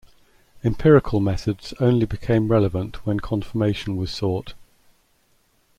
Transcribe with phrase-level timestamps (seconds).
[0.63, 4.55] Empirical methods only became relevant when confirmation was sought.